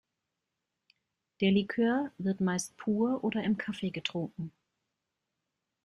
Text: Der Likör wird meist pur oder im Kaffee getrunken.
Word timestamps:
Der 1.41 1.51
Likör 1.51 2.09
wird 2.17 2.41
meist 2.41 2.75
pur 2.75 3.23
oder 3.23 3.43
im 3.43 3.59
Kaffee 3.59 3.91
getrunken. 3.91 4.51